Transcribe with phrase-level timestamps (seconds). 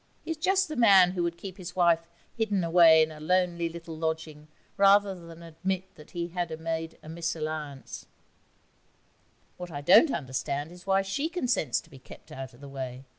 [0.25, 3.69] He is just the man who would keep his wife hidden away in a lonely
[3.69, 8.05] little lodging rather than admit that he had made a mésalliance.
[9.57, 13.05] What I don't understand is why she consents to be kept out of the way.